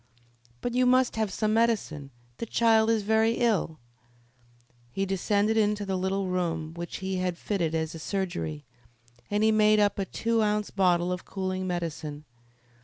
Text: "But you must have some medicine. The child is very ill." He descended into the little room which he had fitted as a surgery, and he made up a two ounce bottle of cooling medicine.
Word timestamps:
"But 0.61 0.73
you 0.73 0.87
must 0.87 1.15
have 1.15 1.31
some 1.31 1.53
medicine. 1.53 2.09
The 2.37 2.47
child 2.47 2.89
is 2.89 3.03
very 3.03 3.33
ill." 3.33 3.77
He 4.89 5.05
descended 5.05 5.57
into 5.57 5.85
the 5.85 5.95
little 5.95 6.25
room 6.25 6.73
which 6.73 6.95
he 7.05 7.17
had 7.17 7.37
fitted 7.37 7.75
as 7.75 7.93
a 7.93 7.99
surgery, 7.99 8.65
and 9.29 9.43
he 9.43 9.51
made 9.51 9.79
up 9.79 9.99
a 9.99 10.05
two 10.05 10.41
ounce 10.41 10.71
bottle 10.71 11.11
of 11.11 11.23
cooling 11.23 11.67
medicine. 11.67 12.25